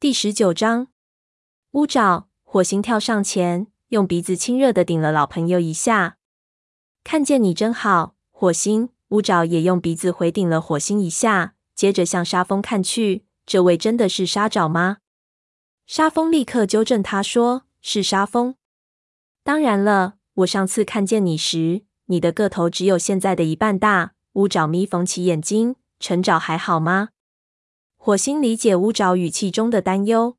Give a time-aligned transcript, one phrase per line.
[0.00, 0.86] 第十九章，
[1.72, 2.26] 乌爪。
[2.42, 6.16] 火星跳上前，用鼻子亲热的顶了老朋友一下。
[7.04, 8.88] 看见你真好，火星。
[9.08, 13.26] 乌爪也用鼻子回顶了火星一下，接着向沙蜂看去。
[13.44, 15.00] 这位真的是沙爪吗？
[15.86, 18.54] 沙蜂立刻纠正他说：“是沙蜂。”
[19.44, 24.12] 当然了，我上次看见你时，你的个头只有现在的一半大。
[24.32, 27.10] 乌爪眯缝起眼睛，陈爪还好吗？
[28.02, 30.38] 火星理解乌爪语气中的担忧。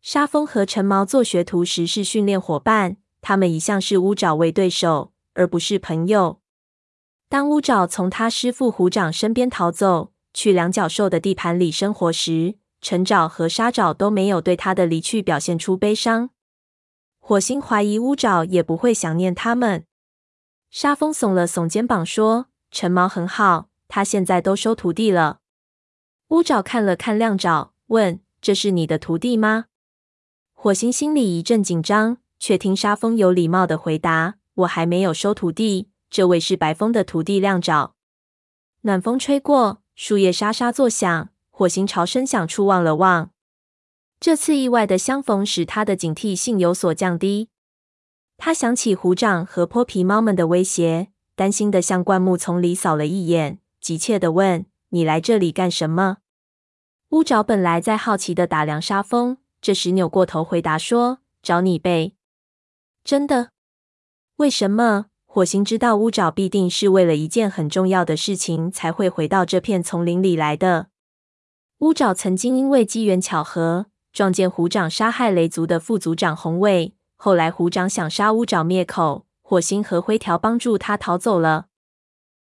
[0.00, 6.38] 沙蜂和陈毛做学徒时是训练伙伴，他们一向视乌爪为对手，而不是朋友。
[7.28, 16.30] 当乌爪从他师父虎掌身边逃走，去两角兽的地盘里生活时，陈爪和沙爪都没有对他的离去表现出悲伤。
[17.18, 19.84] 火星怀疑乌爪也不会想念他们。
[20.70, 25.40] 沙蜂耸了耸肩膀说：“陈毛很好，他现在都收徒弟了。”
[26.28, 29.66] 乌爪看了看亮爪，问：“这是你的徒弟吗？”
[30.52, 37.94] 火星心里一阵紧张，却听沙风有礼貌的回答：“我还没有收徒弟，这位是白风的徒弟亮爪。”
[38.82, 41.30] 暖风吹过，树叶沙沙作响。
[41.50, 43.30] 火星朝声响处望了望，
[44.20, 47.48] 这次意外的相逢使他的警惕性有所降低。
[48.36, 54.66] 他想起虎掌和泼皮猫们的威胁，担心的向灌木丛里扫了一眼，急切的问。
[54.90, 56.18] 你来这里干什么？
[57.10, 62.12] 乌爪本来在好奇的打量沙风，这时扭过头回答说：“找你呗。”
[63.02, 63.48] 真的？
[64.36, 65.06] 为什么？
[65.24, 70.88] 火星知道乌爪必定是为了一件很重要的事情才会回到这片丛林里来的。
[71.78, 81.68] 乌爪曾经因为机缘巧合撞见虎掌杀害雷族的副族长红尾，后来虎掌想杀乌爪灭口，火星和灰条帮助他逃走了。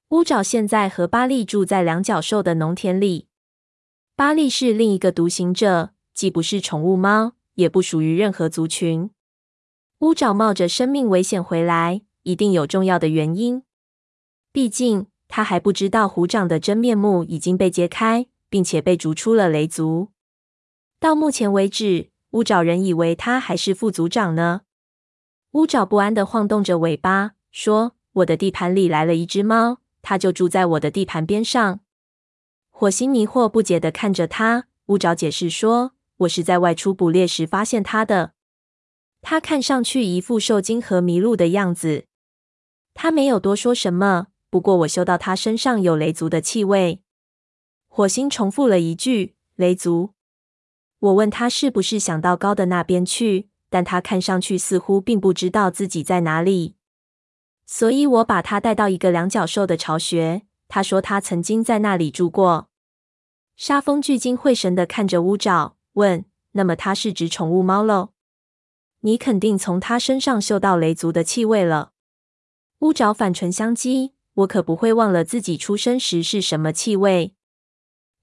[0.10, 3.28] 乌爪现在和巴利住在两角兽的农田里。
[4.22, 9.10] 巴利是另一个独行者，既不是宠物猫，也不属于任何族群。
[10.02, 13.64] 乌爪冒着生命危险回来，一定有重要的原因。
[14.52, 20.10] 毕竟他还不知道虎掌的真面目已经被揭开，并且被逐出了雷族。
[21.00, 24.62] 到目前为止，乌爪人以为他还是副族长呢。
[25.54, 31.80] 乌爪不安地晃动着尾巴，说：“我的地盘里来了一只猫。”它就住在我的地盘边上。
[32.82, 34.66] 火星迷惑不解地看着他。
[34.88, 35.92] 乌爪解释说
[36.26, 38.34] ：“我是在外出捕猎时发现他的。
[39.22, 42.06] 他看上去一副受惊和迷路的样子。
[42.96, 44.30] 他没有多说什么。
[44.50, 47.04] 不过我嗅到他身上有雷族的气味。”
[47.88, 50.14] 火星重复了一句：“雷族。”
[50.98, 56.74] 我问他是不是想到高的那边去，但他看上去似乎并不知道自己在哪里。
[57.68, 60.42] 所以我把他带到一个两角兽的巢穴。
[60.68, 62.71] 他说他曾经在那里住过。
[63.56, 68.10] 沙风聚精会神地看着乌爪，问：“那么它是只宠物猫喽？
[69.02, 71.92] 你肯定从它身上嗅到雷族的气味了。”
[72.80, 77.36] 乌爪反唇相讥：“我可不会忘了自己出生时是什么气味。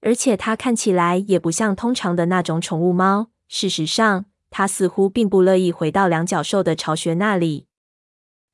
[0.01, 3.31] 而且它看起来也不像通常的那种宠物猫。
[3.47, 7.67] 事实上，它似乎并不乐意回到两角兽的巢穴那里。”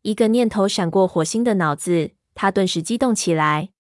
[0.03, 3.72] 一个念头闪过火星的脑子，他顿时激动起来，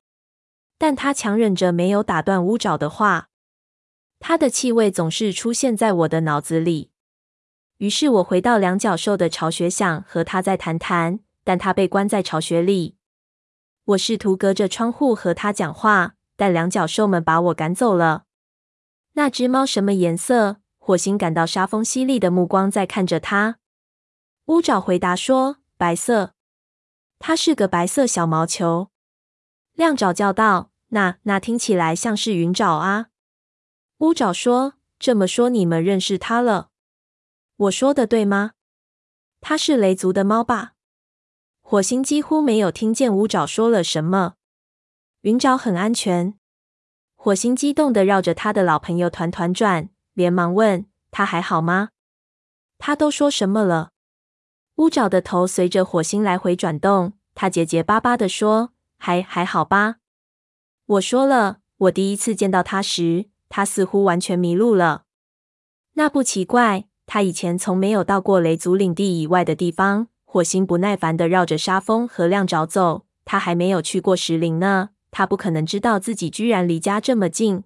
[0.85, 3.29] 但他强忍着没有打断乌爪的话。
[4.19, 6.91] 他的气味总是出现在我的脑子里。
[7.77, 12.97] 于是我回到两角兽的巢穴，想和他再谈谈，但他被关在巢穴里。
[13.85, 18.25] 我试图隔着窗户和他讲话，但两角兽们把我赶走了。
[19.13, 20.57] 那只猫什么颜色？
[20.77, 23.57] 火星感到沙风犀利的目光在看着他。
[24.45, 25.57] 乌爪回答说。
[25.77, 26.35] 白色，
[27.17, 28.91] 它是个白色小毛球。
[29.73, 33.07] 亮爪叫道：“那那听起来像是云爪啊！”
[33.99, 36.69] 乌爪说：“这么说你们认识它了？
[37.57, 38.51] 我说的对吗？
[39.41, 40.71] 它是雷族的猫吧？”
[41.61, 44.35] 火星几乎没有听见乌爪说了什么。
[45.21, 46.39] 云爪很安全。
[47.15, 51.89] 火星激动的绕着他的老朋友团团转，连忙问：“他还好吗？
[52.77, 53.91] 他都说什么了？”
[54.77, 59.95] 乌爪的头随着火星来回转动，他结结巴巴的说：“还还好吧。”
[60.87, 65.05] 我说了，我第一次见到他时，他似乎完全迷路了。
[65.93, 70.07] 那不奇怪，他以前从没有到过雷族领地以外的地方。
[70.23, 77.63] 火星不耐烦的绕着沙峰和亮爪走，他还没有去过石林呢，他不可能知道自己居然离家这么近。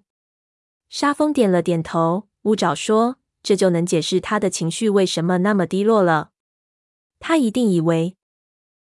[0.88, 2.28] 沙峰点了点头。
[2.44, 6.30] 乌爪说：“这就能解释他的情绪为什么那么低落了。”
[7.20, 8.16] 他一定以为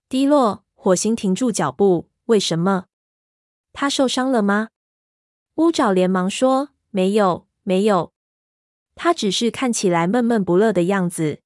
[0.09, 0.65] 低落。
[0.73, 2.09] 火星停住脚步。
[2.25, 2.87] 为什么？
[3.79, 4.69] 他受伤了吗？
[5.57, 8.11] 乌爪连忙说：“没有，没有。”
[8.97, 11.41] 他只是看起来闷闷不乐的样子。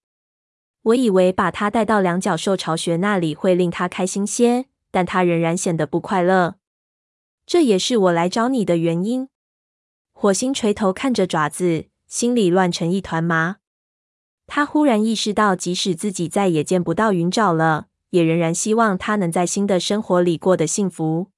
[0.83, 6.55] 我以为把他带到两脚兽巢穴那里会令他开心些，但他仍然显得不快乐。
[7.45, 9.27] 这也是我来找你的原因。
[10.13, 13.57] 火星垂头看着爪子，心里乱成一团麻。
[14.47, 21.30] 他忽然意识到，即使自己再也见不到云爪了，也仍然希望他能在新的生活里过得幸福。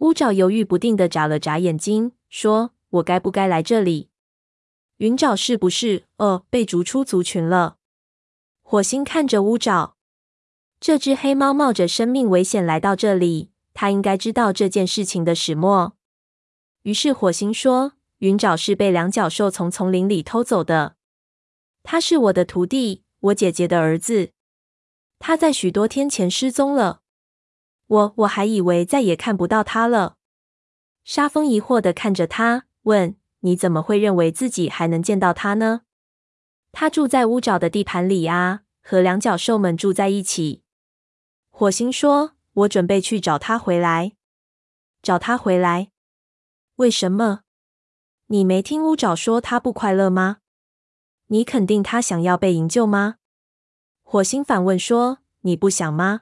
[0.00, 4.08] 乌爪犹豫不定地眨了眨眼睛，说：“我该不该来这里？
[4.96, 6.04] 云爪是不是……
[6.16, 7.76] 呃，被逐出族群了？”
[8.64, 9.96] 火星看着乌爪，
[10.80, 15.94] 这只黑猫冒着生命危险来到这里，它应该知道这件事情的始末。
[16.84, 20.96] 于是火星说：“云爪是被两脚兽从丛林里偷走的。
[21.82, 24.30] 他是我的徒弟，我姐姐的儿子。
[25.18, 26.99] 他在许多天前失踪了。
[27.90, 30.16] 我我还以为再也看不到他了。”
[31.02, 35.82] 沙风疑惑的看着他，问：“你怎么会认为自己还能见到他呢？”
[36.72, 40.62] 他住在乌爪的地盘里啊，和两脚兽们住在一起。
[41.48, 44.12] 火星说：“我准备去找他回来。
[45.02, 45.90] 找他回来？
[46.76, 47.40] 为什么？
[48.26, 50.38] 你没听乌爪说他不快乐吗？
[51.26, 53.16] 你肯定他想要被营救吗？”
[54.04, 56.20] 火星反问说：“你不想吗？”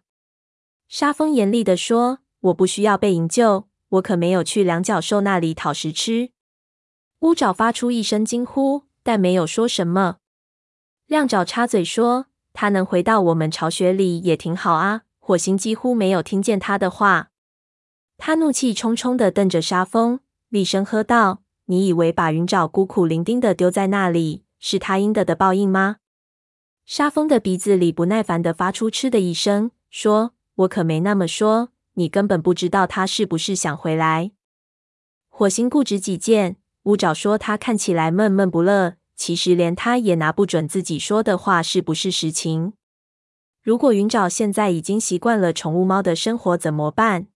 [0.89, 6.31] 沙风严厉地说：“我不需要被营救，我可没有去两脚兽那里讨食吃。”
[7.21, 10.17] 乌爪发出一声惊呼，但没有说什么。
[11.07, 17.29] 亮爪插嘴说：“他能回到我们巢穴里也挺好啊。”火星几乎没有听见他的话，
[18.17, 25.97] 他怒气冲冲地瞪着沙风，厉声喝道：“你以为把云爪孤苦伶仃地丢在那里，是他应得的报应吗？”
[26.87, 34.31] 沙风的鼻子里不耐烦地发出“嗤”的一声，说：“我可没那么说，你根本不知道他是不是想回来。”
[35.29, 38.95] 火星固执己见，乌爪说他看起来闷闷不乐。
[39.15, 42.75] 其实连他也拿不准自己说的话是不是实情。
[43.61, 47.27] 如果云爪现在已经习惯了宠物猫的生活，怎么办？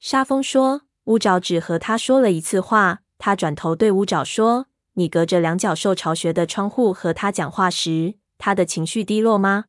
[0.00, 9.66] 沙风说：“乌爪只和他说了一次话。”他转头对乌爪说：“你隔着两脚兽巢穴的窗户和他讲话时，他的情绪低落吗？”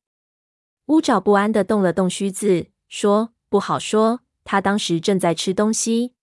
[0.90, 4.22] 乌爪不安地动了动须子，说：“不好说。
[4.44, 6.16] 他当时正在吃东西。”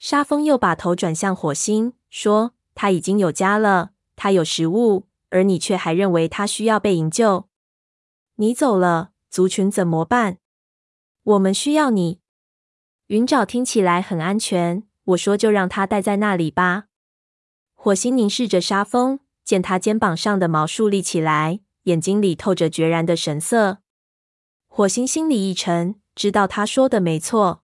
[0.00, 7.48] 沙风又把头转向火星，说：“他已经有家了。”他有食物，而你却还认为他需要被营救。
[8.36, 10.38] 你走了，族群怎么办？
[11.22, 12.18] 我们需要你。
[13.06, 16.86] 云爪听起来很安全，我说就让他待在那里吧。
[17.74, 23.78] 火星凝视着沙风，见他肩膀上的毛竖立起来，眼睛里透着决然的神色。
[24.68, 27.62] 火星心里一沉，知道他说的没错。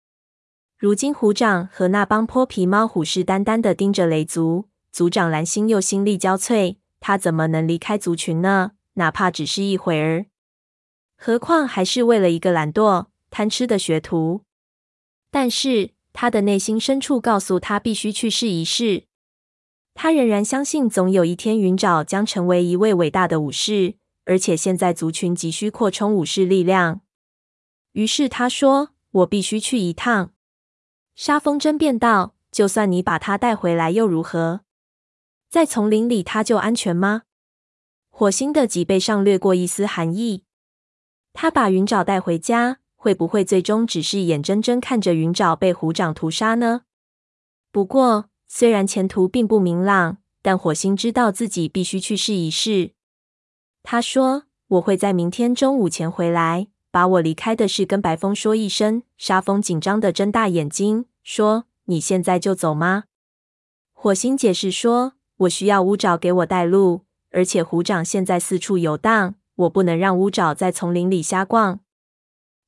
[0.79, 4.69] 如今虎掌和那帮泼皮猫虎视眈眈的盯着雷族。
[4.91, 8.73] 族长蓝星又心力交瘁，他怎么能离开族群呢？
[8.95, 10.27] 哪怕只是一会儿，
[11.17, 14.43] 何况还是为了一个懒惰、贪吃的学徒。
[15.31, 19.05] 但是他的内心深处告诉他，必须去试一试。
[19.95, 27.01] 他仍然相信，总有一天云爪将成为一位伟大的武士，而且现在族群急需扩充武士力量。
[27.93, 30.33] 于是他说：“我必须去一趟。”
[31.15, 34.63] 沙风争辩道：“就算你把他带回来，又如何？”
[35.51, 37.23] 在丛林里，他就安全吗？
[38.09, 40.45] 火星的脊背上掠过一丝寒意。
[41.35, 46.83] 他把云爪带回家，会不会最终只是眼睁睁看着云爪被虎掌屠杀呢？
[47.71, 52.93] 不过，虽然前途并不明朗，但火星知道自己必须去试一试。
[53.83, 63.05] 他说：“我会在明天中午前回来，把我离开的事跟白风说一声。”沙风紧张地睁大眼睛说：“你现在就走吗？”
[63.93, 65.15] 火星解释说。
[65.43, 71.81] 我需要乌爪给我带路，而且虎掌现在四处游荡，我不能让乌爪在丛林里瞎逛。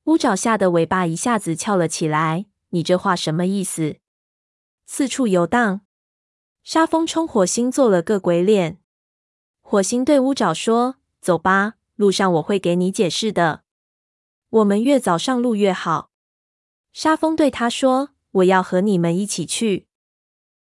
[0.05, 2.47] 乌爪吓得尾巴一下子翘了起来。
[2.71, 3.97] 你这话什么意思？
[4.85, 5.81] 四处游荡？
[6.63, 8.79] 沙风冲火星做了个鬼脸。
[9.61, 13.63] 火星对乌爪说：“走吧，路上我会给你解释的。
[14.47, 16.11] 我们越早上路越好。”
[16.93, 19.87] 沙风对他说：“我要和你们一起去。”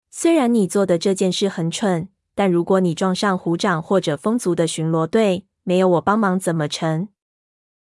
[0.08, 7.08] 虽然你做的这件事很蠢，但如果你撞上虎掌或者风族的巡逻队，没有我帮忙怎么成？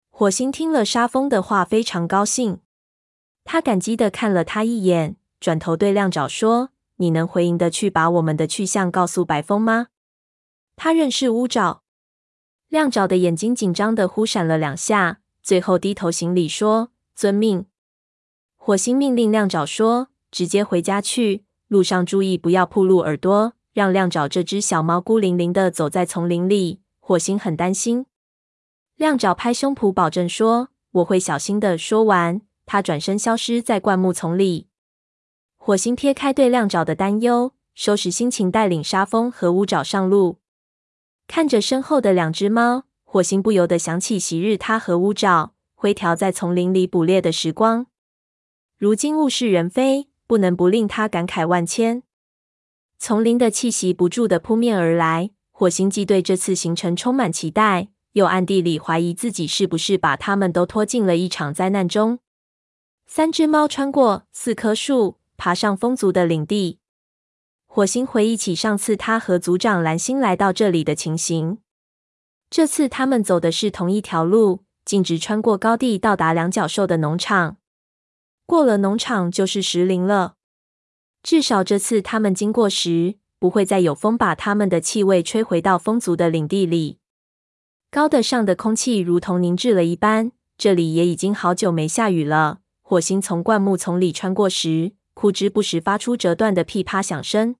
[0.08, 2.60] 火星听了沙风的话，非常高兴。
[3.44, 9.88] 他感激地看了他一眼，转头对亮爪说：“你能回营的去把我们的去向告诉白风吗？”
[10.74, 11.81] 他认识乌爪。
[12.72, 17.66] 亮爪的眼睛紧张的忽闪了两下，最后低头行礼说：“遵命。”
[18.56, 26.80] 火星命令亮爪说：“直接回家去。”路上注意不要暴露耳朵，让亮爪这只小猫孤零零的走在丛林里。
[26.98, 28.06] 火星很担心。
[28.96, 34.68] 亮爪拍胸脯保证说：“我会小心的。”说完，他转身消失在灌木丛里。
[35.58, 40.38] 火星撇开对亮爪的担忧，收拾心情，带领沙风和乌爪上路。
[41.26, 47.86] 看着身后的两只猫，火星不由得想起昔日他和乌爪、灰条在丛林里捕猎的时光。
[48.76, 52.02] 如今物是人非，不能不令他感慨万千。
[52.98, 62.18] 丛林的气息不住地扑面而来，火星既对这次行程充满期待，又暗地里怀疑自己是不是把他们都拖进了一场灾难中。
[63.06, 66.80] 三只猫穿过四棵树，爬上风族的领地。
[67.74, 71.56] 火星回忆起上次他和族长蓝星来到这里的情形。
[72.50, 77.56] 这次他们走的是同一条路，径直穿过高地，到达两角兽的农场。
[78.44, 80.34] 过了农场就是石林了。
[81.22, 86.98] 至少这次他们经过时，不会再有风把他们的气味吹回到风族的领地里。
[87.90, 90.32] 高的上的空气如同凝滞了一般。
[90.58, 92.58] 这里也已经好久没下雨了。
[92.82, 97.56] 火星从灌木丛里穿过时，枯枝不时发出折断的噼啪响声。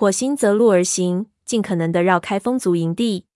[0.00, 3.26] 火星择路而行，尽可能的绕开风族营地。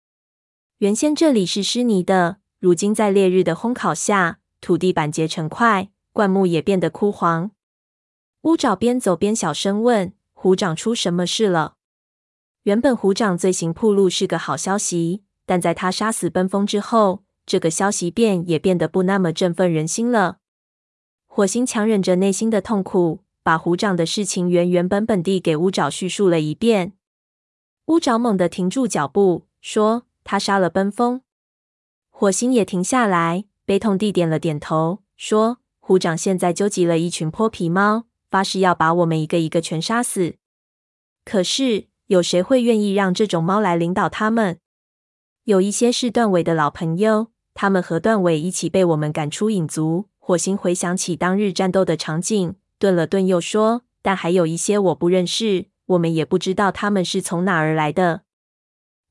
[0.79, 7.51] 原先这里是湿泥的，如今在烈日的烘烤下，土地板结成块，灌木也变得枯黄。
[8.45, 11.75] 乌爪边走边小声问：“虎长出什么事了？”
[12.65, 20.39] 原本虎长罪行暴露是个好消息，但在他杀死奔风之后，这个消息便也变得不那么振奋人心了。
[21.27, 23.24] 火星强忍着内心的痛苦。
[23.45, 26.95] 把虎掌的事情原原本本地给乌爪叙述了一遍。
[27.87, 31.21] 乌爪猛地停住脚步，说：“他杀了奔风。”
[32.09, 40.37] 火星也停下来，悲痛地点了点头，说：“虎掌现在纠集了一群泼皮猫，发誓要把我们一个一个全杀死。
[41.27, 44.59] 可是有谁会愿意让这种猫来领导他们？
[45.45, 52.55] 有一些是段尾的老朋友，他们和段尾一起被我们赶出影族。”火星回想起当日战斗的场景。
[52.79, 58.23] 顿了顿，又说：“但还有一些我不认识，我们也不知道他们是从哪儿来的。”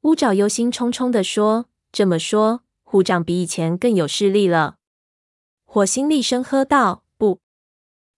[0.01, 4.77] 乌爪忧心忡忡地说：“这么说，虎长比以前更有势力了。”
[5.65, 7.39] 火星厉声喝道：“不，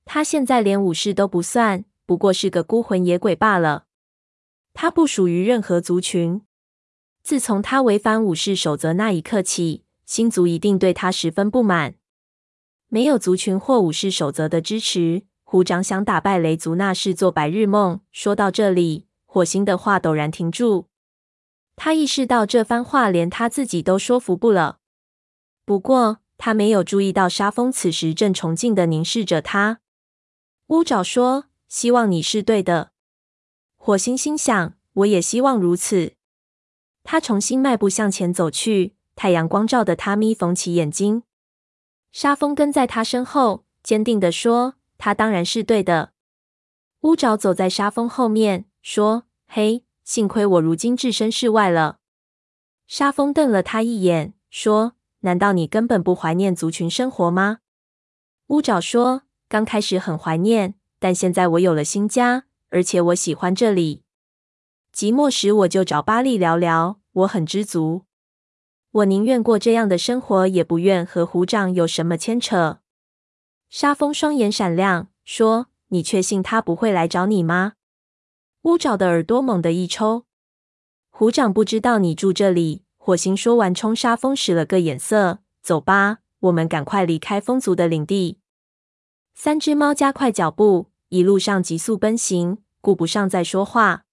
[0.04, 3.86] 他现在连武士都不算，不过是个孤魂野鬼罢了。
[4.74, 6.42] 他不属于任何族群。
[7.24, 11.96] 自从他违反武士守则那一刻起，星族一定对他十分不满。
[12.88, 18.02] 没有族群或武士守则的支持。”虎掌想打败雷族，那是做白日梦。
[18.12, 20.88] 说到这里，火星的话陡然停住。
[21.76, 24.80] 他意识到这番话连他自己都说服不了。
[25.64, 29.82] 不过，他没有注意到沙蜂此时正崇敬地凝视着他。
[30.68, 32.92] 乌爪说：“希望你是对的。”
[33.78, 36.14] 火星心想：“我也希望如此。”
[37.04, 41.22] 他重新迈步向前走去，太阳光照的他眯缝起眼睛。
[42.12, 44.74] 沙蜂跟在他身后，坚定地说。
[44.98, 46.12] 他当然是对的。
[47.02, 52.00] 乌爪走在沙峰后面，说：“嘿，幸亏我如今置身事外了。”
[52.88, 57.60] 沙峰瞪了他一眼，说：“难道你根本不怀念族群生活吗？”
[58.48, 64.04] 乌爪说：“刚开始很怀念，但现在我有了新家，而且我喜欢这里。
[64.94, 68.06] 寂寞时我就找巴利聊聊，我很知足。
[68.92, 72.80] 我宁愿过这样的生活，也不愿和虎掌有什么牵扯。”
[73.70, 77.74] 沙风双眼闪亮，说：“你确信他不会来找你吗？”
[78.64, 80.26] 乌爪的耳朵猛地一抽。
[81.10, 82.84] 虎掌不知道你住这里。
[82.98, 88.40] 火星说完，冲沙风使了个眼色：“走吧，我们赶快离开风族的领地。”
[89.36, 94.06] 三只猫加快脚步，一路上急速奔行，顾不上再说话。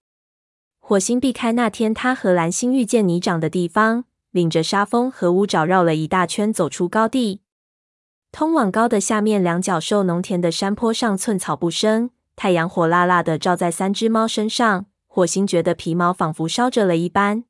[0.79, 7.42] 火星避开那天他和蓝星遇见泥掌的地方，领着沙风和乌爪绕了一大圈，走出高地。
[8.33, 12.09] 通往高的下面两角兽农田的山坡上，寸草不生。
[12.35, 17.43] 太阳火辣辣的照在三只猫身上，火星觉得皮毛仿佛烧着了一般。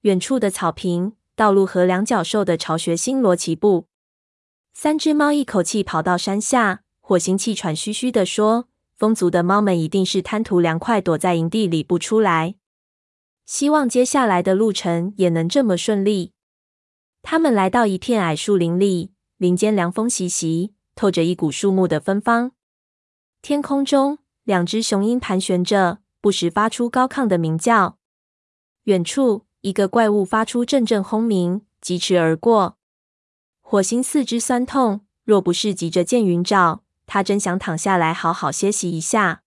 [0.00, 3.88] 远处的草坪、道路和两角兽的巢穴星罗棋布。
[4.72, 12.54] 三只猫一口气跑到山下，火星气喘吁吁地说：“蜂族的猫们一定是贪图凉快，躲在营地里不出来。
[13.44, 16.32] 希望接下来的路程也能这么顺利。”
[17.20, 19.12] 他们来到一片矮树林里。
[19.40, 22.52] 林间凉风习习，透着一股树木的芬芳。
[23.40, 27.96] 天空中，两只雄鹰盘旋着，不时发出高亢的鸣叫。
[28.82, 32.76] 远处，一个怪物发出阵阵轰鸣，疾驰而过。
[33.62, 39.42] 火星四肢酸痛，若不是急着见云沼，他真想躺下来好好歇息一下。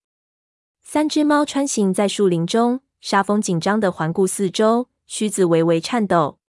[0.82, 6.40] 三只猫穿行在树林中，沙风紧张地环顾四周，须子微微颤抖。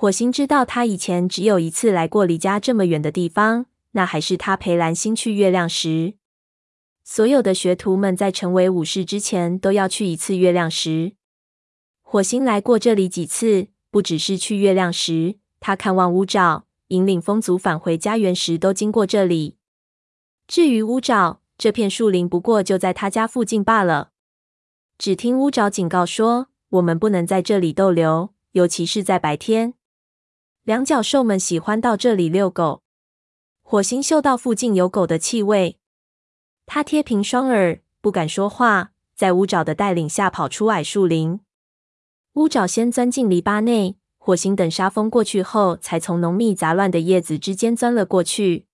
[0.00, 6.14] 火星知道，他以前只有一次来过离家这么远的地方，那还是他陪蓝星去月亮时。
[7.04, 11.12] 所有的学徒们在成为武士之前都要去一次月亮石。
[12.00, 19.58] 火星来过这里几次，不只是去月亮石，他看望乌爪，引领风族返回家园时都经过这里。
[20.48, 24.12] 至于乌爪，这片树林不过就在他家附近罢了。
[24.96, 26.46] 只听乌爪警告说
[26.80, 29.74] ：“我们不能在这里逗留，尤其是在白天。
[30.70, 32.84] 两脚兽们喜欢到这里遛狗。”
[33.60, 35.80] 火星嗅到附近有狗的气味。
[36.64, 41.40] 他贴平双耳，不敢说话，在乌爪的带领下跑出矮树林。
[42.34, 48.66] 乌爪先钻进篱笆内，火星等沙风过去后，才从浓密杂乱的叶子之间钻了过去。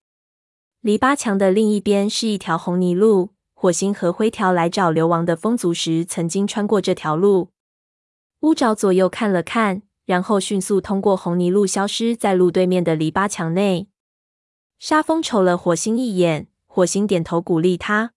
[0.83, 7.49] 篱笆墙的另一边是一条红泥路，火星和灰条来找流亡的风族时曾经穿过这条路。
[8.41, 13.89] 乌爪左右看了看，然后迅速通过红泥路，消失在路对面的篱笆墙内。
[14.79, 16.49] 沙风瞅了火星一眼。
[16.69, 18.13] 火星点头鼓励他，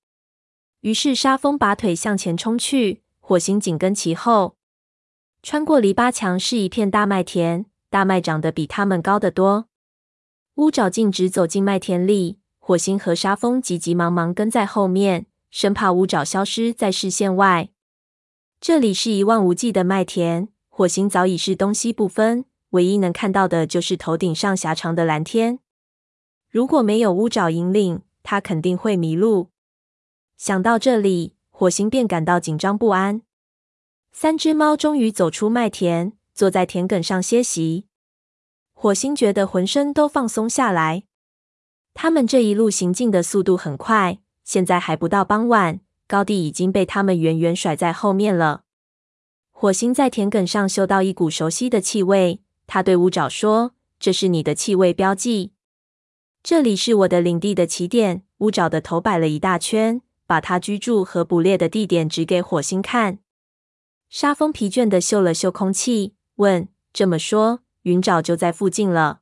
[0.82, 4.58] 于是沙风拔腿向前冲去，火星紧跟其后。
[5.42, 9.70] 穿过篱笆墙是一片大麦田，大麦长得比他们高得多。
[10.56, 17.70] 乌爪径直走进麦田里，火星和沙风急急忙忙跟在后面，生怕乌爪消失在视线外。
[18.60, 20.50] 这里是一望无际的麦田，
[20.80, 25.60] 火星早已是东西不分，唯一能看到的就是头顶上狭长的蓝天。
[26.50, 29.50] 如果没有乌爪引领，他肯定会迷路。
[30.38, 33.24] 想到这里，火星便感到紧张不安。
[34.14, 37.84] 三只猫终于走出麦田，坐在田埂上歇息。
[38.72, 41.04] 火星觉得浑身都放松下来。
[41.94, 48.64] 他们这一路行进的速度很快，现在还不到傍晚，高地已经被他们远远甩在后面了。
[49.62, 55.52] 火星在田埂上嗅到一股熟悉的气味，他对乌爪说：“这是你的气味标记。”
[56.42, 58.24] 这里是我的领地的起点。
[58.38, 63.20] 乌爪的头摆了一大圈，把他居住和捕猎的地点指给火星看。
[64.08, 69.20] 沙风疲倦地嗅了嗅空气，问：“这么说，云沼就在附近了？”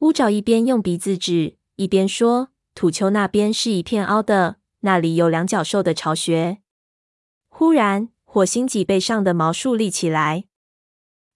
[0.00, 6.58] 乌爪一边用鼻子指，一边说：“土丘那边是一片凹的，那里有两脚兽的巢穴。”
[7.48, 10.44] 忽然，火星脊背上的毛竖立起来。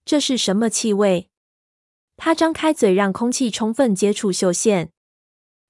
[0.05, 1.29] 这是什么气味？
[2.15, 4.93] 他张开嘴，让空气充分接触嗅线。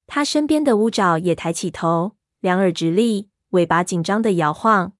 [0.05, 4.93] 他身边的乌爪也抬起头，两耳直立，尾巴紧张的摇晃。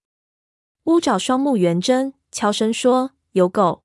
[0.86, 3.83] 乌爪双目圆睁，悄声说：“有狗。”